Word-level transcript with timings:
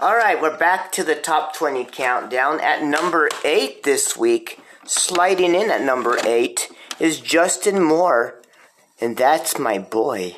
All 0.00 0.16
right, 0.16 0.40
we're 0.40 0.56
back 0.56 0.92
to 0.92 1.04
the 1.04 1.14
top 1.14 1.54
20 1.54 1.84
countdown. 1.84 2.58
At 2.60 2.82
number 2.82 3.28
eight 3.44 3.82
this 3.82 4.16
week, 4.16 4.58
sliding 4.86 5.54
in 5.54 5.70
at 5.70 5.82
number 5.82 6.16
eight, 6.24 6.70
is 6.98 7.20
Justin 7.20 7.82
Moore, 7.82 8.40
and 8.98 9.14
that's 9.14 9.58
my 9.58 9.78
boy. 9.78 10.36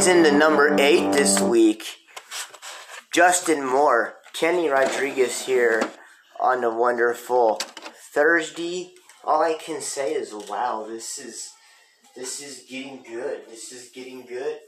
leads 0.00 0.06
into 0.06 0.32
number 0.32 0.80
eight 0.80 1.12
this 1.12 1.42
week. 1.42 1.84
Justin 3.12 3.62
Moore, 3.62 4.14
Kenny 4.32 4.66
Rodriguez 4.70 5.44
here 5.44 5.90
on 6.40 6.62
the 6.62 6.70
wonderful 6.70 7.60
Thursday. 8.14 8.94
All 9.24 9.42
I 9.42 9.58
can 9.60 9.82
say 9.82 10.14
is, 10.14 10.32
wow, 10.32 10.86
this 10.88 11.18
is 11.18 11.52
this 12.16 12.40
is 12.40 12.64
getting 12.66 13.02
good. 13.02 13.42
This 13.46 13.72
is 13.72 13.90
getting 13.90 14.24
good. 14.24 14.60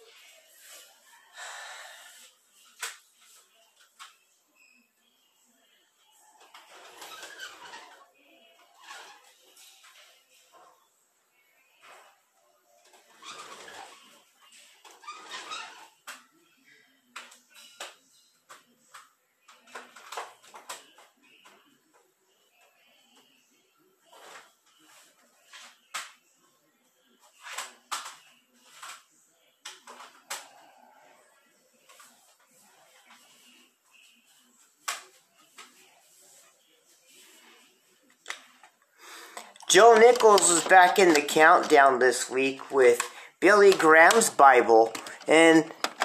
Joe 39.73 39.95
Nichols 39.95 40.51
is 40.51 40.63
back 40.65 40.99
in 40.99 41.15
the 41.15 41.23
countdown 41.23 41.99
this 41.99 42.29
week 42.29 42.71
with 42.71 43.11
Billy 43.41 43.73
Graham's 43.73 44.29
Bible, 44.29 44.93
and 45.27 45.65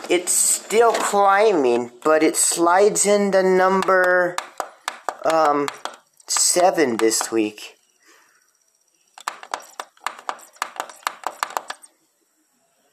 it's 0.10 0.32
still 0.32 0.94
climbing, 0.94 1.92
but 2.02 2.24
it 2.24 2.38
slides 2.38 3.06
into 3.06 3.44
number 3.44 4.38
um, 5.26 5.68
seven 6.28 6.96
this 6.96 7.30
week. 7.30 7.76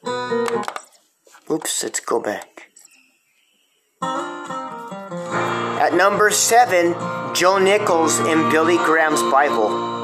Oops, 0.05 1.83
let's 1.83 2.01
go 2.01 2.19
back. 2.19 2.63
At 5.79 5.93
number 5.93 6.31
seven, 6.31 6.95
Joe 7.33 7.59
Nichols 7.59 8.19
in 8.19 8.49
Billy 8.49 8.75
Graham's 8.75 9.23
Bible 9.31 9.94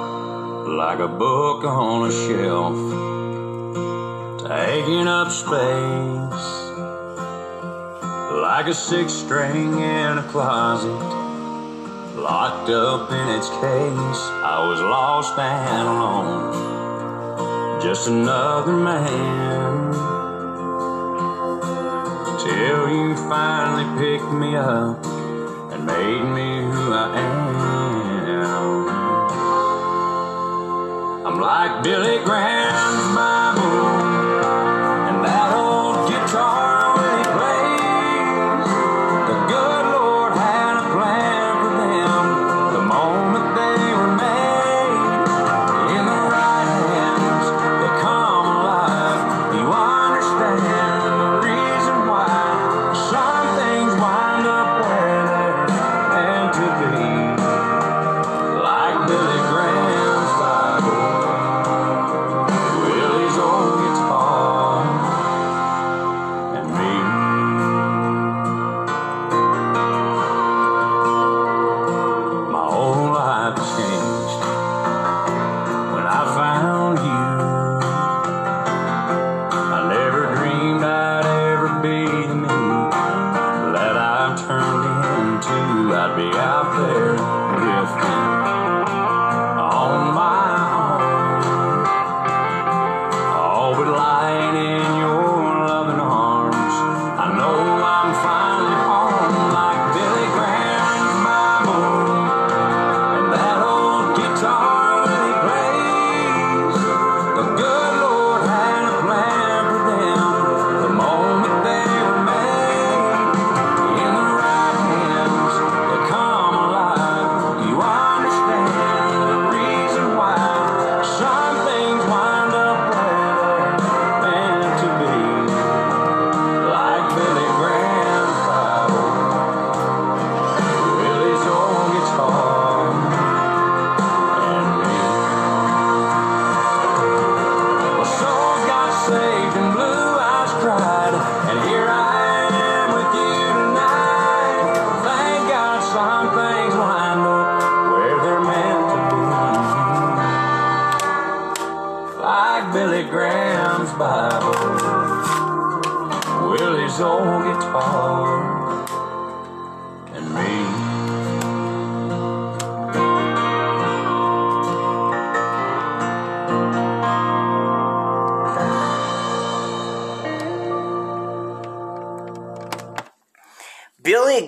like 0.78 1.00
a 1.00 1.08
book 1.08 1.64
on 1.66 2.10
a 2.10 2.12
shelf, 2.12 2.76
taking 4.40 5.08
up 5.08 5.30
space, 5.30 6.48
like 8.42 8.68
a 8.68 8.74
six 8.74 9.12
string 9.12 9.74
in 9.74 10.18
a 10.18 10.24
closet, 10.30 10.90
locked 12.16 12.70
up 12.70 13.12
in 13.12 13.28
its 13.38 13.50
case. 13.50 14.22
I 14.44 14.66
was 14.66 14.80
lost 14.80 15.38
and 15.38 15.88
alone, 15.88 17.82
just 17.82 18.08
another 18.08 18.74
man. 18.74 19.92
Till 22.40 22.90
you 22.90 23.16
finally 23.30 23.88
picked 24.00 24.32
me 24.32 24.56
up 24.56 25.06
and 25.72 25.86
made 25.86 26.24
me 26.24 26.64
who 26.72 26.94
I 26.94 27.18
am. 27.18 27.41
like 31.42 31.84
Billy 31.84 32.24
Graham's 32.24 33.16
Bible. 33.16 33.71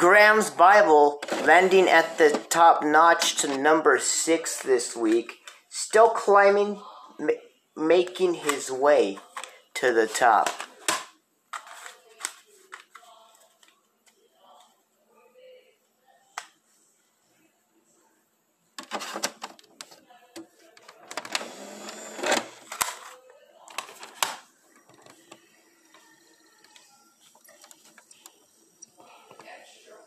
Graham's 0.04 0.50
Bible 0.50 1.24
landing 1.46 1.88
at 1.88 2.18
the 2.18 2.38
top 2.50 2.84
notch 2.84 3.36
to 3.36 3.58
number 3.58 3.98
six 4.00 4.62
this 4.62 4.98
week, 4.98 5.38
still 5.70 6.10
climbing, 6.10 6.82
making 7.78 8.34
his 8.34 8.70
way 8.70 9.18
to 9.76 9.94
the 9.94 10.06
top. 10.06 10.50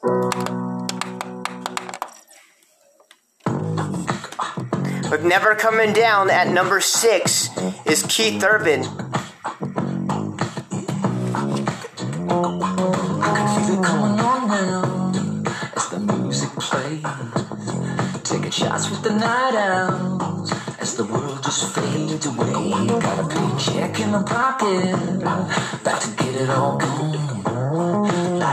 But 0.02 0.82
never 5.24 5.54
coming 5.54 5.92
down 5.92 6.30
at 6.30 6.48
number 6.48 6.80
six 6.80 7.48
is 7.86 8.04
Keith 8.08 8.42
Urban. 8.44 8.82
Taking 18.24 18.50
shots 18.50 18.90
with 18.90 19.02
the 19.02 19.10
night 19.10 19.54
out 19.54 20.50
as 20.80 20.96
the 20.96 21.04
world 21.04 21.42
just 21.42 21.74
fades 21.74 22.26
away. 22.26 22.70
Got 23.00 23.18
a 23.20 23.26
paycheck 23.28 24.00
in 24.00 24.10
my 24.10 24.22
pocket, 24.22 24.94
about 25.22 26.00
to 26.02 26.10
get 26.16 26.34
it 26.34 26.50
all 26.50 26.76
gone 26.76 27.25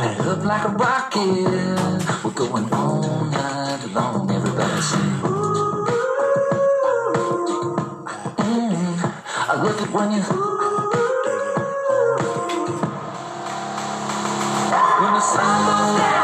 light 0.04 0.20
up 0.20 0.44
like 0.44 0.66
a 0.66 0.70
rocket. 0.70 2.24
We're 2.24 2.32
going 2.32 2.72
all 2.74 3.26
night 3.26 3.86
long, 3.94 4.30
everybody 4.32 4.82
sing. 4.82 5.00
Mm, 8.38 9.14
I 9.50 9.54
love 9.64 9.82
it 9.82 9.92
when 9.96 10.12
you. 10.12 10.22
When 15.02 15.14
the 15.14 15.22
sun 15.22 15.66
goes 15.68 16.00
down. 16.00 16.23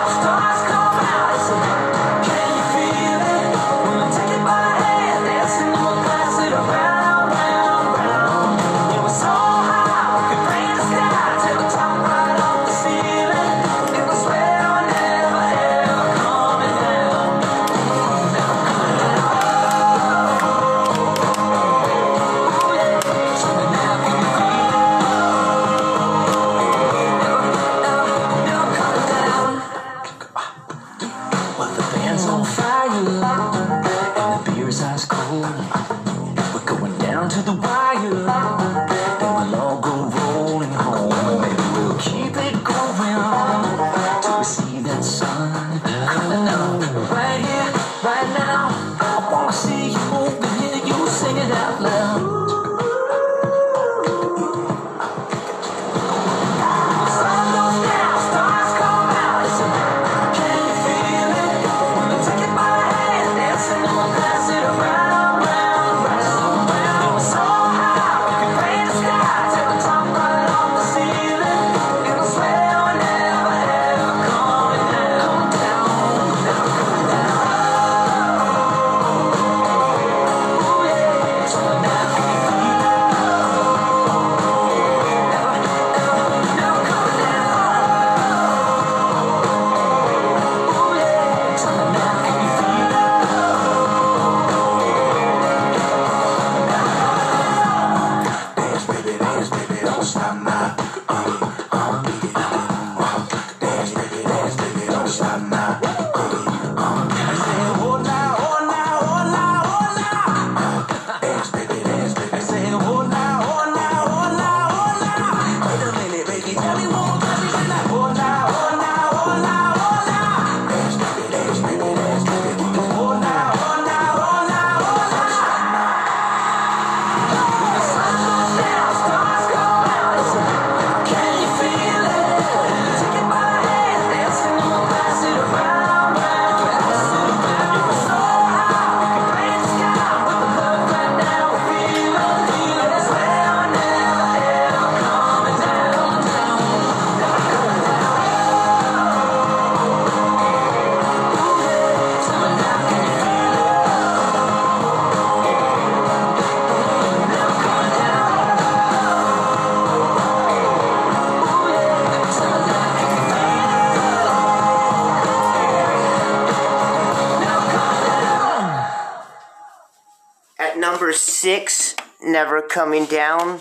Never 172.31 172.61
Coming 172.61 173.05
Down 173.05 173.59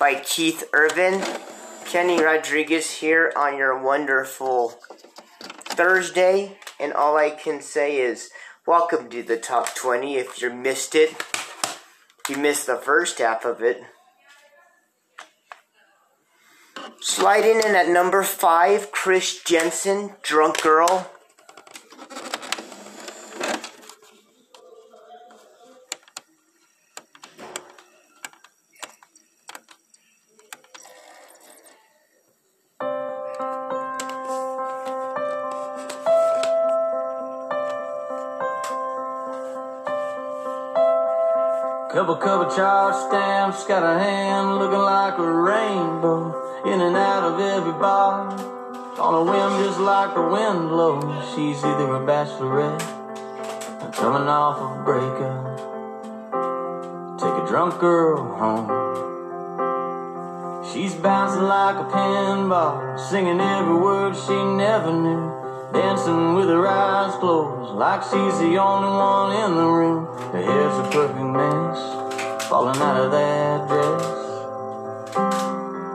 by 0.00 0.16
Keith 0.16 0.68
Urban. 0.72 1.22
Kenny 1.84 2.20
Rodriguez 2.20 2.90
here 2.90 3.32
on 3.36 3.56
your 3.56 3.80
wonderful 3.80 4.74
Thursday. 5.40 6.58
And 6.80 6.92
all 6.92 7.16
I 7.16 7.30
can 7.30 7.60
say 7.60 7.98
is, 7.98 8.30
welcome 8.66 9.08
to 9.10 9.22
the 9.22 9.36
top 9.36 9.76
20 9.76 10.16
if 10.16 10.42
you 10.42 10.52
missed 10.52 10.96
it. 10.96 11.14
You 12.28 12.36
missed 12.36 12.66
the 12.66 12.74
first 12.74 13.20
half 13.20 13.44
of 13.44 13.62
it. 13.62 13.80
Sliding 17.00 17.58
in 17.60 17.76
at 17.76 17.88
number 17.88 18.24
five, 18.24 18.90
Chris 18.90 19.40
Janson, 19.44 20.14
Drunk 20.24 20.60
Girl. 20.62 21.08
Couple 41.92 42.14
couple 42.14 42.54
charge 42.54 42.94
stamps, 43.08 43.64
got 43.64 43.82
a 43.82 43.98
hand 43.98 44.60
looking 44.60 44.78
like 44.78 45.18
a 45.18 45.28
rainbow. 45.28 46.62
In 46.64 46.80
and 46.80 46.94
out 46.94 47.24
of 47.24 47.40
every 47.40 47.72
bar, 47.72 48.30
on 48.96 49.14
a 49.14 49.24
whim 49.24 49.64
just 49.64 49.80
like 49.80 50.14
the 50.14 50.22
wind 50.22 50.68
blows. 50.68 51.34
She's 51.34 51.58
either 51.64 51.92
a 51.96 52.06
bachelorette 52.06 52.80
or 53.82 53.90
coming 53.90 54.28
off 54.28 54.60
a 54.62 54.84
breakup. 54.84 55.58
Take 57.18 57.42
a 57.42 57.46
drunk 57.48 57.80
girl 57.80 58.22
home. 58.38 58.70
She's 60.72 60.94
bouncing 60.94 61.42
like 61.42 61.74
a 61.74 61.90
pinball, 61.90 63.00
singing 63.00 63.40
every 63.40 63.74
word 63.74 64.14
she 64.14 64.38
never 64.54 64.92
knew. 64.92 65.40
Dancing 65.72 66.34
with 66.34 66.48
her 66.50 66.68
eyes 66.68 67.16
closed, 67.16 67.74
like 67.74 68.04
she's 68.04 68.38
the 68.38 68.58
only 68.58 68.90
one 68.90 69.32
in 69.42 69.56
the 69.56 69.66
room. 69.66 70.09
Her 70.32 70.42
hair's 70.42 70.78
a 70.78 70.90
perfect 70.92 71.18
mess, 71.18 72.46
falling 72.48 72.80
out 72.80 72.96
of 73.00 73.10
that 73.10 73.66
dress. 73.66 74.04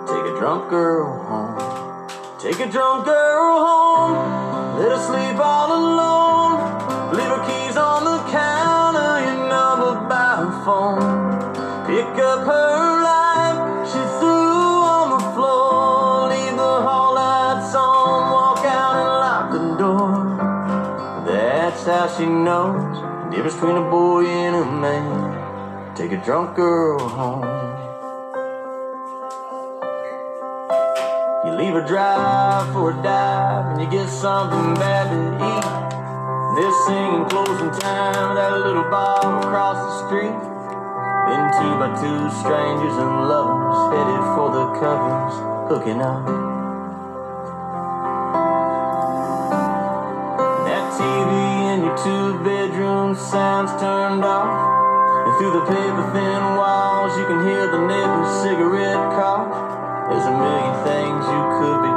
Take 0.10 0.26
a 0.34 0.38
drunk 0.38 0.70
girl 0.70 1.24
home. 1.24 2.10
Take 2.38 2.60
a 2.60 2.70
drunk 2.70 3.06
girl 3.06 3.66
home. 3.66 4.78
Let 4.78 4.92
her 4.92 5.00
sleep 5.08 5.40
all 5.40 5.72
alone. 5.72 7.16
Leave 7.16 7.32
her 7.32 7.46
keys 7.48 7.78
on 7.78 8.04
the 8.04 8.18
counter, 8.30 9.24
your 9.24 9.48
number 9.48 10.06
by 10.10 10.44
her 10.44 10.52
phone. 10.66 11.00
Pick 11.88 12.20
up 12.20 12.46
her 12.46 13.04
life, 13.08 13.88
she 13.88 14.02
threw 14.20 14.84
on 14.84 15.12
the 15.16 15.24
floor. 15.32 16.28
Leave 16.28 16.58
the 16.58 16.76
hall 16.84 17.16
lights 17.16 17.74
on, 17.74 18.32
walk 18.34 18.66
out 18.66 18.96
and 19.00 19.14
lock 19.24 19.46
the 19.54 19.64
door. 19.78 21.24
That's 21.26 21.86
how 21.86 22.08
she 22.18 22.26
knows 22.26 22.95
difference 23.36 23.56
between 23.56 23.76
a 23.76 23.90
boy 23.92 24.26
and 24.26 24.56
a 24.56 24.66
man. 24.66 25.94
Take 25.96 26.14
a 26.14 26.24
drunk 26.24 26.56
girl 26.56 27.00
home. 27.00 27.44
You 31.44 31.52
leave 31.60 31.74
her 31.74 31.86
drive 31.86 32.72
for 32.72 32.92
a 32.92 33.04
dive 33.04 33.76
and 33.76 33.82
you 33.82 33.90
get 33.92 34.08
something 34.08 34.74
bad 34.76 35.12
to 35.12 35.20
eat. 35.36 35.86
They're 36.56 36.78
singing 36.88 37.26
closing 37.28 37.72
time 37.82 38.16
at 38.16 38.36
that 38.36 38.58
little 38.66 38.90
bar 38.90 39.40
across 39.40 39.84
the 39.84 40.08
street. 40.08 40.38
Then 41.28 41.44
two 41.60 41.74
by 41.76 41.92
two 42.00 42.22
strangers 42.40 42.96
and 42.96 43.28
lovers 43.28 43.80
headed 43.92 44.24
for 44.32 44.48
the 44.56 44.66
covers, 44.80 45.36
hooking 45.68 46.00
up. 46.00 46.24
That 50.64 50.86
TV 50.96 51.74
in 51.74 51.84
your 51.84 51.98
two 51.98 52.44
bedroom 53.06 53.32
sounds 53.32 53.72
turned 53.82 54.24
off. 54.26 55.28
And 55.28 55.38
through 55.38 55.54
the 55.54 55.66
paper 55.66 56.12
thin 56.14 56.42
walls, 56.58 57.18
you 57.18 57.26
can 57.26 57.46
hear 57.46 57.68
the 57.68 57.86
neighbor's 57.86 58.42
cigarette 58.42 59.14
cough. 59.14 60.10
There's 60.10 60.26
a 60.26 60.32
million 60.32 60.74
things 60.84 61.26
you 61.26 61.42
could 61.60 61.82
be 61.86 61.95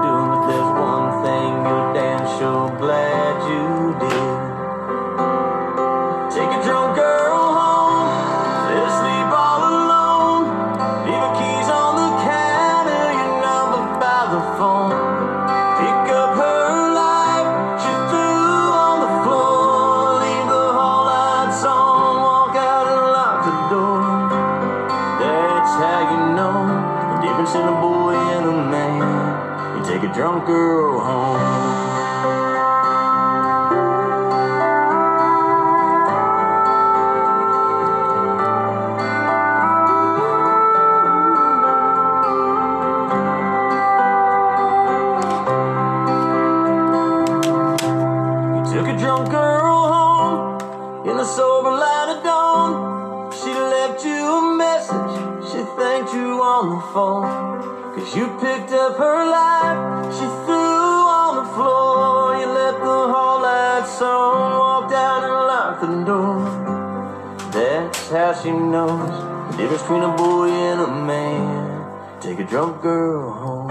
she 68.42 68.50
knows 68.52 69.10
the 69.50 69.56
difference 69.56 69.82
between 69.82 70.02
a 70.02 70.16
boy 70.16 70.48
and 70.48 70.80
a 70.80 70.86
man. 70.86 72.20
Take 72.20 72.38
a 72.38 72.44
drunk 72.44 72.82
girl 72.82 73.32
home. 73.32 73.70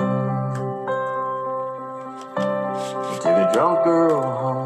You 3.13 3.33
a 3.33 3.51
drunk 3.53 3.83
girl 3.85 4.21
home. 4.21 4.65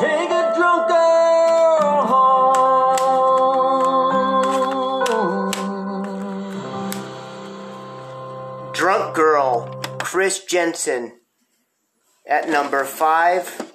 Take 0.00 0.30
a 0.30 0.52
drunk 0.56 0.88
girl 0.88 2.06
home. 2.06 2.32
Drunk 8.72 9.14
Girl, 9.14 9.66
Chris 9.98 10.44
Janson. 10.44 11.12
At 12.28 12.48
number 12.48 12.84
five, 12.84 13.71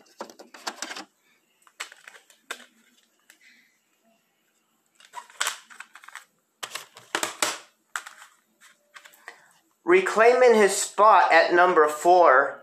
reclaiming 9.87 10.53
his 10.53 10.75
spot 10.75 11.31
at 11.31 11.53
number 11.53 11.87
four. 11.87 12.61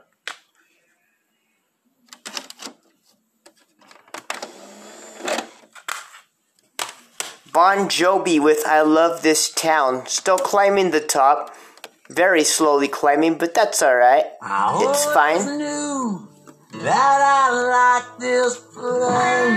Bon 7.51 7.89
Jovi 7.89 8.39
with 8.39 8.67
I 8.67 8.83
Love 8.83 9.23
This 9.23 9.51
Town. 9.51 10.07
Still 10.07 10.39
climbing 10.39 10.91
the 10.91 11.01
top. 11.01 11.55
Very 12.11 12.45
slowly 12.45 12.89
climbing, 12.89 13.39
but 13.39 13.55
that's 13.55 13.83
alright. 13.83 14.27
It's 14.43 15.05
fine. 15.07 15.57
knew 15.57 16.29
that 16.73 17.21
I 17.25 17.49
like 17.73 18.19
this 18.19 18.59
place. 18.59 19.55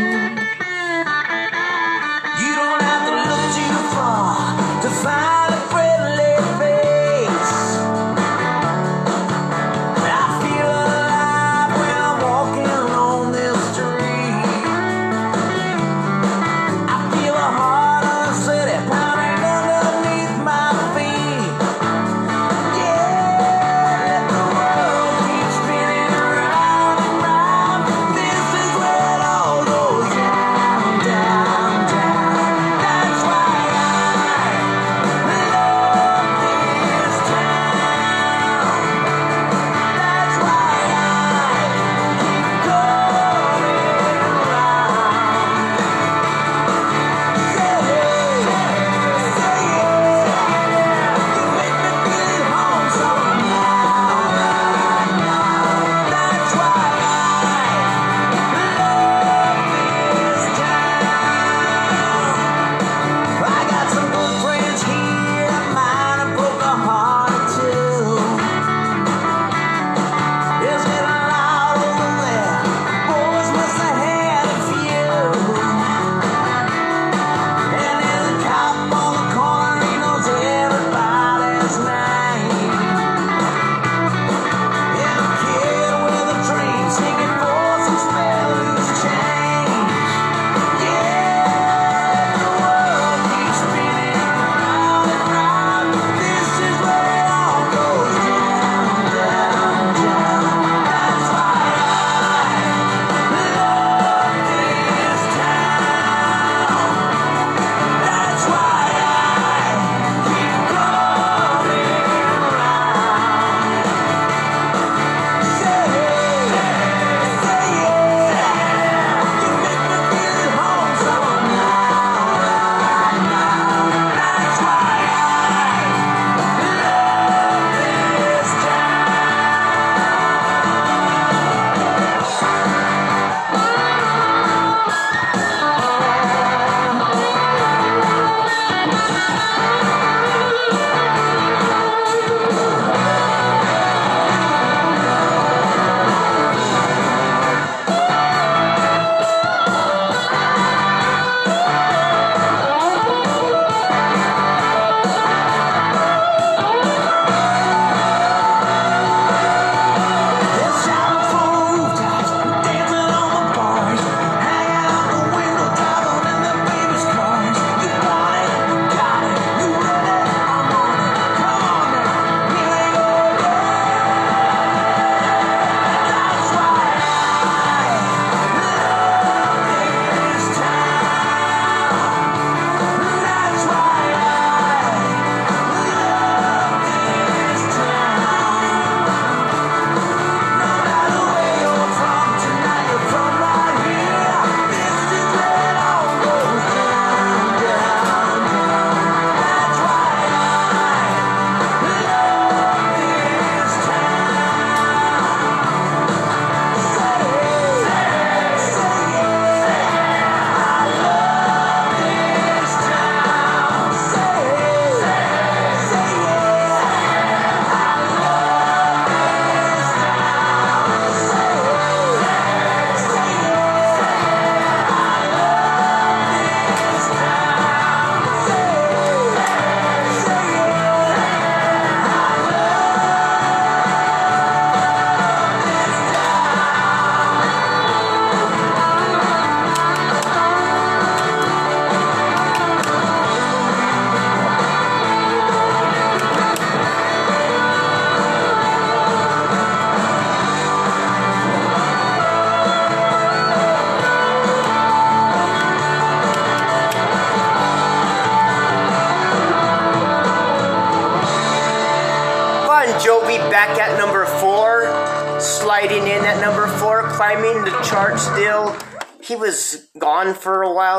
You 2.40 2.56
don't 2.56 2.82
have 2.82 3.04
to 3.10 3.14
look 3.28 3.46
too 3.58 3.78
far 3.94 4.82
to 4.84 4.90
find 4.90 5.37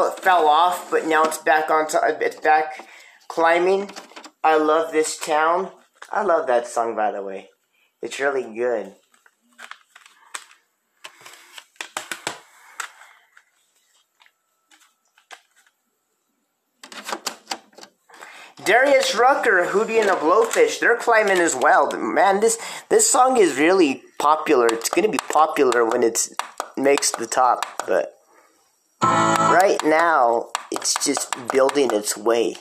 It 0.08 0.20
fell 0.20 0.48
off, 0.48 0.90
but 0.90 1.06
now 1.06 1.24
it's 1.24 1.38
back 1.38 1.70
on 1.70 1.86
top. 1.86 2.02
Uh, 2.02 2.14
it's 2.20 2.40
back 2.40 2.86
climbing. 3.28 3.90
I 4.42 4.56
love 4.56 4.92
this 4.92 5.18
town. 5.18 5.70
I 6.10 6.22
love 6.22 6.46
that 6.46 6.66
song, 6.66 6.96
by 6.96 7.12
the 7.12 7.22
way. 7.22 7.48
It's 8.00 8.18
really 8.18 8.42
good. 8.54 8.94
Darius 18.64 19.14
Rucker, 19.14 19.66
Hootie 19.66 20.00
and 20.00 20.08
the 20.08 20.14
Blowfish, 20.14 20.80
they're 20.80 20.96
climbing 20.96 21.38
as 21.38 21.54
well. 21.54 21.90
Man, 21.92 22.40
this 22.40 22.58
this 22.88 23.10
song 23.10 23.36
is 23.36 23.58
really 23.58 24.02
popular. 24.18 24.66
It's 24.66 24.90
gonna 24.90 25.08
be 25.08 25.18
popular 25.30 25.84
when 25.84 26.02
it 26.02 26.28
makes 26.76 27.10
the 27.12 27.26
top, 27.26 27.64
but 27.86 28.17
right 29.02 29.78
now 29.84 30.50
it's 30.70 31.04
just 31.04 31.34
building 31.52 31.90
its 31.92 32.16
way. 32.16 32.56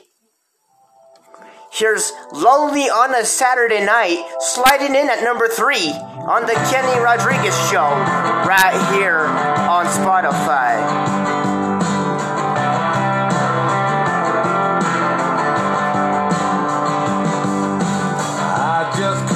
Here's 1.71 2.12
Lonely 2.32 2.89
on 2.89 3.13
a 3.13 3.26
Saturday 3.26 3.86
Night, 3.86 4.23
sliding 4.39 4.95
in 4.95 5.10
at 5.10 5.23
number 5.23 5.47
three 5.47 5.91
on 5.91 6.43
the 6.43 6.54
Kenny 6.71 7.00
Rodriguez 7.02 7.56
Show, 7.69 7.89
right 8.47 8.95
here 8.95 9.19
on 9.19 9.86
Spotify. 9.86 10.82
I 18.50 18.93
just 18.97 19.28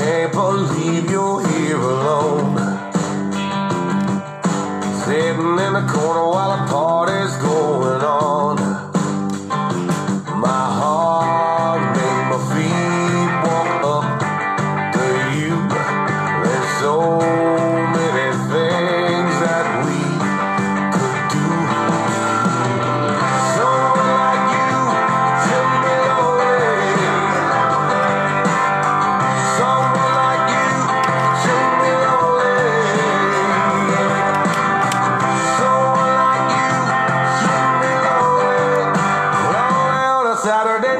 Saturday 40.41 40.90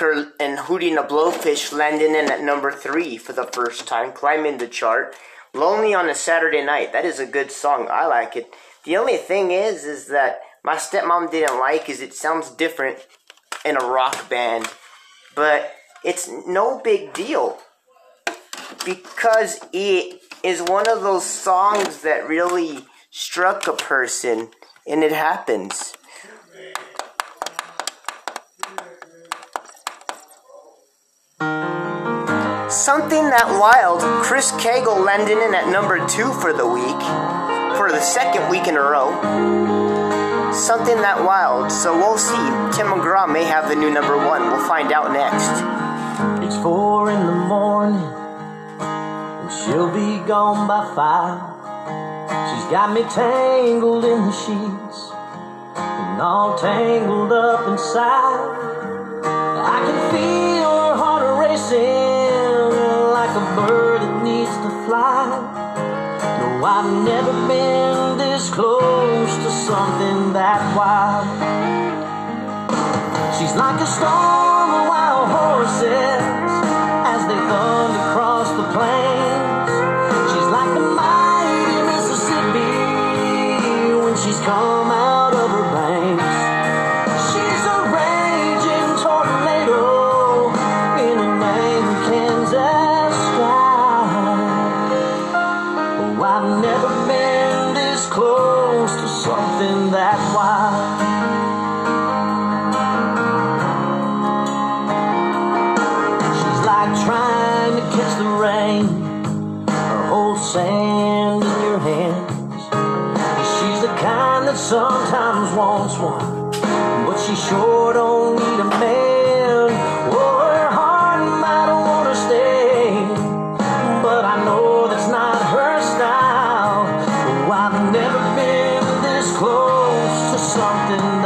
Rucker 0.00 0.32
and 0.40 0.58
the 0.58 1.06
Blowfish 1.08 1.72
landing 1.72 2.14
in 2.14 2.30
at 2.30 2.42
number 2.42 2.70
three 2.70 3.18
for 3.18 3.32
the 3.32 3.44
first 3.44 3.86
time, 3.86 4.12
climbing 4.12 4.58
the 4.58 4.68
chart. 4.68 5.14
Lonely 5.52 5.92
on 5.94 6.08
a 6.08 6.14
Saturday 6.14 6.64
night. 6.64 6.92
That 6.92 7.04
is 7.04 7.18
a 7.18 7.26
good 7.26 7.50
song. 7.50 7.88
I 7.90 8.06
like 8.06 8.36
it. 8.36 8.54
The 8.84 8.96
only 8.96 9.16
thing 9.16 9.50
is, 9.50 9.84
is 9.84 10.06
that 10.06 10.40
my 10.64 10.76
stepmom 10.76 11.30
didn't 11.30 11.58
like 11.58 11.88
is 11.88 12.00
it 12.00 12.14
sounds 12.14 12.50
different 12.50 12.98
in 13.64 13.76
a 13.76 13.84
rock 13.84 14.30
band, 14.30 14.68
but 15.34 15.72
it's 16.04 16.30
no 16.46 16.80
big 16.80 17.12
deal 17.12 17.58
because 18.84 19.60
it 19.72 20.20
is 20.42 20.62
one 20.62 20.88
of 20.88 21.02
those 21.02 21.26
songs 21.26 22.02
that 22.02 22.28
really 22.28 22.86
struck 23.10 23.66
a 23.66 23.72
person, 23.72 24.50
and 24.86 25.02
it 25.02 25.12
happens. 25.12 25.94
Something 31.40 33.30
That 33.30 33.56
Wild, 33.58 34.02
Chris 34.22 34.52
Cagle 34.52 35.04
landing 35.04 35.40
in 35.40 35.54
at 35.54 35.72
number 35.72 35.98
two 36.06 36.32
for 36.34 36.52
the 36.52 36.66
week, 36.66 37.02
for 37.76 37.90
the 37.90 38.00
second 38.00 38.50
week 38.50 38.68
in 38.68 38.76
a 38.76 38.80
row. 38.80 39.10
Something 40.52 40.96
That 41.00 41.24
Wild, 41.24 41.72
so 41.72 41.96
we'll 41.96 42.18
see. 42.18 42.36
Tim 42.76 42.88
McGraw 42.88 43.26
may 43.32 43.44
have 43.44 43.68
the 43.68 43.74
new 43.74 43.90
number 43.90 44.16
one. 44.18 44.42
We'll 44.42 44.68
find 44.68 44.92
out 44.92 45.12
next. 45.12 45.50
It's 46.44 46.62
four 46.62 47.10
in 47.10 47.24
the 47.24 47.32
morning, 47.32 48.04
and 48.78 49.50
she'll 49.50 49.90
be 49.90 50.22
gone 50.28 50.68
by 50.68 50.84
five. 50.94 51.40
She's 52.52 52.70
got 52.70 52.92
me 52.92 53.02
tangled 53.08 54.04
in 54.04 54.26
the 54.26 54.32
sheets, 54.32 55.10
and 55.74 56.20
all 56.20 56.58
tangled 56.58 57.32
up 57.32 57.66
inside. 57.66 59.24
I 59.24 59.80
can 59.86 60.10
feel 60.12 60.49
racing 61.50 62.70
like 63.10 63.34
a 63.34 63.44
bird 63.56 64.00
that 64.02 64.22
needs 64.22 64.54
to 64.64 64.70
fly. 64.86 65.26
No, 66.38 66.64
I've 66.64 67.04
never 67.04 67.32
been 67.48 68.18
this 68.18 68.50
close 68.50 69.34
to 69.44 69.50
something 69.50 70.32
that 70.32 70.60
wild. 70.76 71.26
She's 73.36 73.54
like 73.56 73.80
a 73.80 73.86
storm 73.86 74.39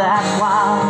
that 0.04 0.38
wild. 0.38 0.83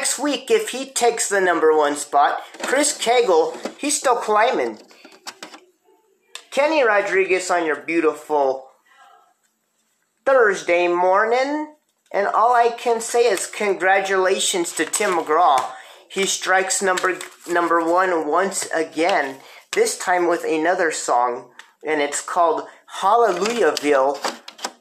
next 0.00 0.18
week, 0.18 0.50
if 0.50 0.70
he 0.70 0.86
takes 0.86 1.28
the 1.28 1.42
number 1.42 1.76
one 1.76 1.94
spot, 1.94 2.40
Chris 2.62 2.96
Cagle, 2.96 3.54
he's 3.76 3.98
still 3.98 4.16
climbing. 4.16 4.78
Kenny 6.50 6.82
Rodriguez 6.82 7.50
on 7.50 7.66
your 7.66 7.76
beautiful 7.76 8.68
Thursday 10.24 10.88
morning. 10.88 11.74
And 12.14 12.26
all 12.28 12.54
I 12.54 12.70
can 12.70 13.02
say 13.02 13.26
is 13.26 13.46
congratulations 13.46 14.72
to 14.76 14.86
Tim 14.86 15.18
McGraw. 15.18 15.70
He 16.10 16.24
strikes 16.24 16.80
number 16.80 17.18
number 17.46 17.84
one 17.84 18.26
once 18.26 18.70
again, 18.74 19.36
this 19.72 19.98
time 19.98 20.28
with 20.28 20.44
another 20.44 20.90
song, 20.90 21.50
and 21.86 22.00
it's 22.00 22.22
called 22.22 22.66
Hallelujahville, 23.00 24.16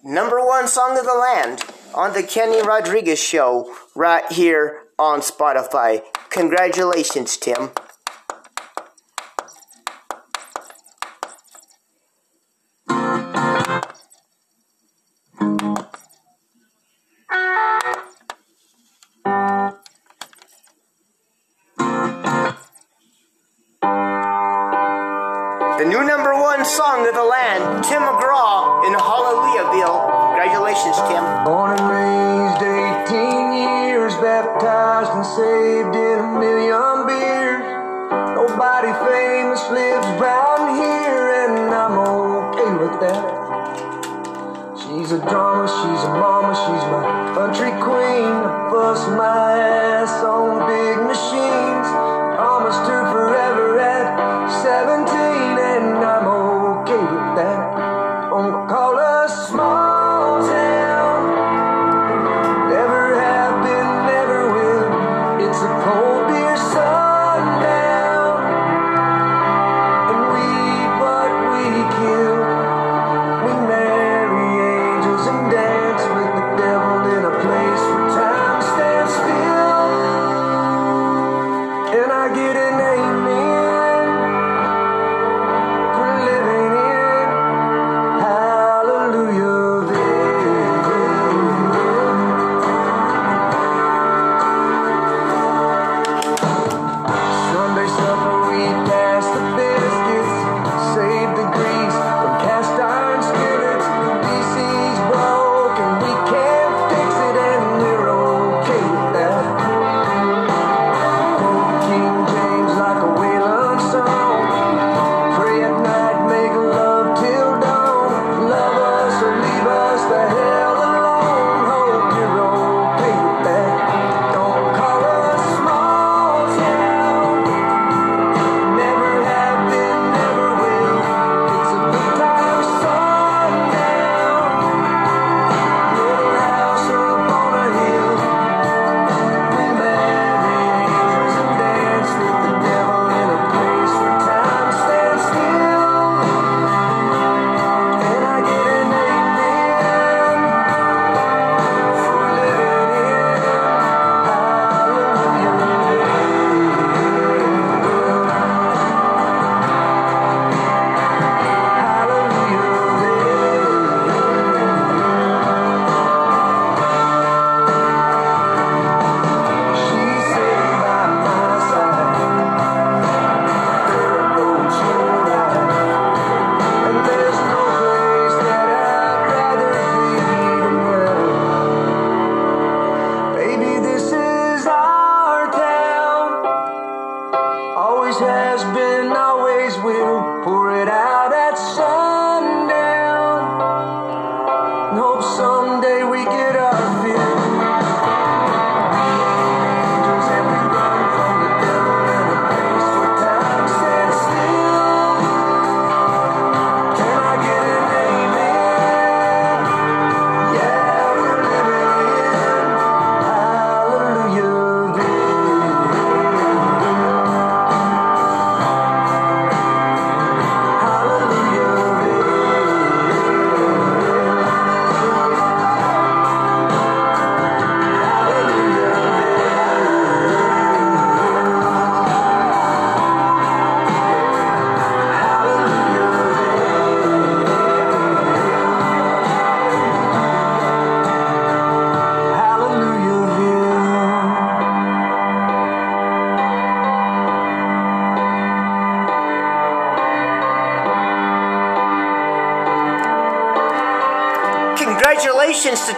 number 0.02 0.40
one 0.44 0.70
song 0.70 0.98
of 0.98 1.04
the 1.04 1.14
land 1.14 1.66
on 1.94 2.14
the 2.14 2.24
Kenny 2.24 2.62
Rodriguez 2.62 3.20
show 3.20 3.76
right 3.96 4.32
here 4.32 4.89
on 5.00 5.22
Spotify. 5.22 6.04
Congratulations, 6.30 7.38
Tim. 7.38 7.72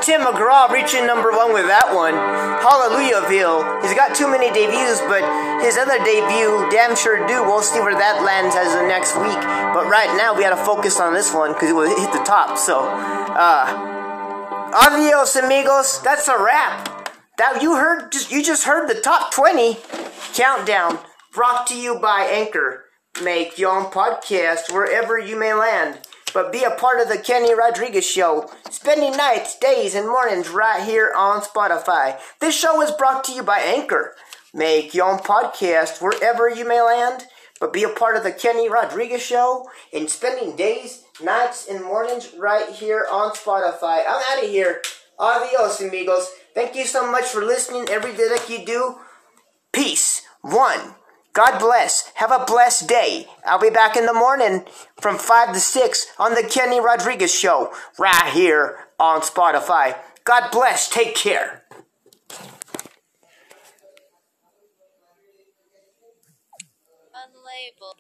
Tim 0.02 0.22
McGraw 0.22 0.70
reaching 0.70 1.06
number 1.06 1.30
one 1.32 1.54
with 1.54 1.68
that 1.68 1.94
one. 1.94 2.18
Hallelujahville. 2.18 3.84
He's 3.84 3.94
got 3.94 4.16
too 4.16 4.26
many 4.26 4.50
debuts, 4.50 5.00
but 5.06 5.22
his 5.62 5.78
other 5.78 5.98
debut, 6.04 6.70
Damn 6.72 6.96
Sure 6.96 7.22
Do, 7.28 7.44
we'll 7.44 7.62
see 7.62 7.80
where 7.80 7.94
that 7.94 8.24
lands 8.24 8.56
as 8.56 8.74
the 8.74 8.82
next 8.88 9.16
week. 9.18 9.38
But 9.78 9.86
right 9.86 10.10
now, 10.18 10.34
we 10.34 10.42
got 10.42 10.58
to 10.58 10.66
focus 10.66 11.00
on 11.00 11.14
this 11.14 11.32
one 11.34 11.54
because 11.54 11.70
it 11.70 11.74
will 11.74 11.88
hit 11.88 12.12
the 12.12 12.24
top. 12.26 12.58
So, 12.58 12.82
uh, 12.82 13.70
adios, 14.74 15.36
amigos. 15.36 16.02
That's 16.02 16.28
a 16.28 16.38
wrap. 16.38 17.14
That 17.38 17.62
you 17.62 17.76
heard, 17.76 18.12
just 18.12 18.32
you 18.32 18.44
just 18.44 18.66
heard 18.66 18.90
the 18.90 19.00
top 19.00 19.32
20 19.32 19.78
countdown 20.34 20.98
brought 21.34 21.68
to 21.68 21.78
you 21.78 22.00
by 22.00 22.28
Anchor. 22.32 22.86
Make 23.24 23.60
your 23.60 23.78
own 23.78 23.92
podcast 23.92 24.74
wherever 24.74 25.20
you 25.20 25.38
may 25.38 25.54
land. 25.54 26.00
But 26.34 26.52
be 26.52 26.64
a 26.64 26.72
part 26.72 27.02
of 27.02 27.10
the 27.10 27.18
Kenny 27.18 27.54
Rodriguez 27.54 28.06
Show, 28.06 28.50
spending 28.70 29.18
nights, 29.18 29.58
days, 29.60 29.96
and 29.96 30.08
mornings 30.08 30.50
right 30.50 30.84
here 30.84 31.14
on 31.16 31.42
Spotify. 31.42 32.20
This 32.40 32.58
show 32.58 32.82
is 32.82 32.92
brought 32.92 33.24
to 33.26 33.34
you 33.34 33.44
by 33.44 33.60
Anchor. 33.60 34.16
Make 34.54 34.94
your 34.94 35.12
own 35.12 35.20
podcast 35.20 36.02
wherever 36.02 36.50
you 36.50 36.68
may 36.68 36.82
land, 36.82 37.26
but 37.60 37.74
be 37.74 37.84
a 37.84 37.90
part 37.90 38.16
of 38.16 38.24
the 38.24 38.32
Kenny 38.32 38.70
Rodriguez 38.70 39.22
Show 39.22 39.70
and 39.94 40.10
spending 40.10 40.56
days, 40.56 41.04
nights, 41.24 41.68
and 41.70 41.84
mornings 41.84 42.34
right 42.38 42.70
here 42.70 43.08
on 43.12 43.32
Spotify. 43.32 44.04
I'm 44.08 44.38
out 44.38 44.44
of 44.44 44.50
here. 44.50 44.82
Adios, 45.20 45.82
amigos. 45.82 46.32
Thank 46.54 46.76
you 46.76 46.86
so 46.86 47.10
much 47.10 47.26
for 47.26 47.44
listening 47.44 47.88
every 47.90 48.12
day 48.12 48.28
that 48.30 48.50
you 48.50 48.66
do. 48.66 48.96
Peace. 49.72 50.24
One. 50.42 50.96
God 51.34 51.60
bless. 51.60 52.12
Have 52.16 52.32
a 52.32 52.46
blessed 52.46 52.88
day. 52.90 53.28
I'll 53.46 53.60
be 53.60 53.70
back 53.70 53.96
in 53.96 54.06
the 54.06 54.14
morning 54.14 54.66
from 55.00 55.18
5 55.18 55.54
to 55.54 55.60
6 55.60 56.08
on 56.20 56.36
the 56.36 56.44
Kenny 56.44 56.80
Rodriguez 56.82 57.34
Show, 57.34 57.74
right 57.98 58.32
here 58.34 58.88
on 59.00 59.22
Spotify. 59.22 59.98
God 60.24 60.52
bless. 60.52 60.90
Take 60.90 61.16
care. 61.16 61.64
Unlabeled. 67.16 67.98